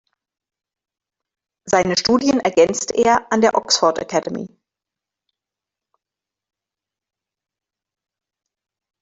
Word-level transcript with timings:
Seine 1.63 1.95
Studien 1.95 2.39
ergänzte 2.39 2.95
er 2.97 3.31
an 3.31 3.39
der 3.41 3.53
Oxford 3.53 3.99
Academy. 3.99 4.47